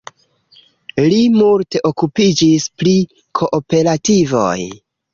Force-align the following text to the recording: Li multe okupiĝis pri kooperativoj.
Li 1.11 1.19
multe 1.41 1.83
okupiĝis 1.91 2.67
pri 2.83 2.97
kooperativoj. 3.41 4.61